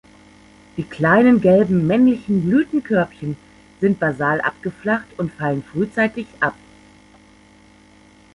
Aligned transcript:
Die 0.77 0.83
kleinen, 0.83 1.41
gelben 1.41 1.85
männlichen 1.85 2.41
Blütenkörbchen 2.41 3.37
sind 3.81 3.99
basal 3.99 4.41
abgeflacht 4.41 5.05
und 5.17 5.31
fallen 5.31 5.61
frühzeitig 5.63 6.25
ab. 6.39 6.55